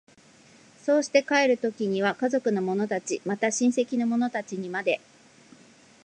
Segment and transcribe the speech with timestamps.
[0.83, 4.99] そうして帰る時には家族の者たち、また親戚の者たちにまで、